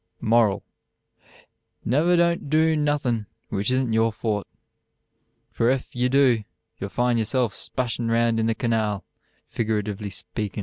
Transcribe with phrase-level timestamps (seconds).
[0.19, 0.63] "_Moral:
[1.85, 4.47] Never don't do nothin' which isn't your Fort,
[5.51, 6.43] for ef you do
[6.79, 9.03] you'll find yourself splashin' round in the kanawl,
[9.47, 10.59] figuratively speakin.